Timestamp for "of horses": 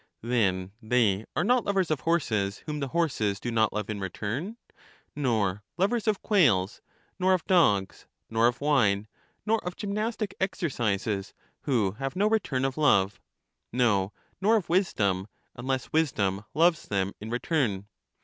1.91-2.63